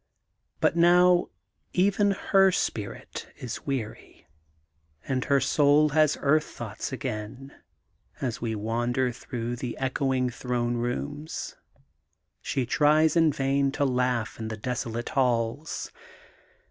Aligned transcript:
But 0.59 0.75
now 0.75 1.27
even 1.73 2.09
her 2.09 2.51
spirit 2.51 3.31
is 3.37 3.67
weary 3.67 4.25
and 5.07 5.25
her 5.25 5.39
soul 5.39 5.89
has 5.89 6.17
earth 6.21 6.45
thoughts 6.45 6.91
again, 6.91 7.53
as 8.19 8.41
we 8.41 8.55
wander 8.55 9.11
through 9.11 9.57
the 9.57 9.77
echoing 9.77 10.31
throne 10.31 10.77
rooms. 10.77 11.55
She 12.41 12.65
tries 12.65 13.15
in 13.15 13.31
vain 13.31 13.71
to 13.73 13.85
laugh 13.85 14.39
in 14.39 14.47
the 14.47 14.57
desolate 14.57 15.09
halls. 15.09 15.91